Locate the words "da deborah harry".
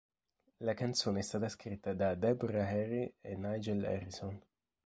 1.93-3.13